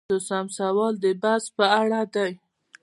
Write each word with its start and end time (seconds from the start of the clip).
اته 0.03 0.07
پنځوسم 0.09 0.45
سوال 0.57 0.93
د 1.03 1.05
بست 1.21 1.47
په 1.57 1.65
اړه 1.81 2.01
دی. 2.13 2.31